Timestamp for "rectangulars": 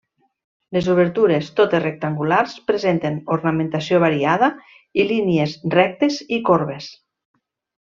1.83-2.55